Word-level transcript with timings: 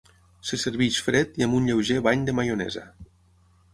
Se 0.51 0.57
serveix 0.61 0.97
fred 1.09 1.37
i 1.41 1.45
amb 1.47 1.57
un 1.59 1.69
lleuger 1.73 1.99
bany 2.11 2.27
de 2.31 2.35
maionesa. 2.41 2.87